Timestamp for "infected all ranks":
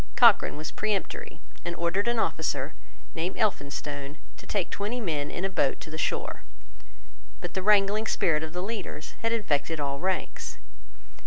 9.31-10.57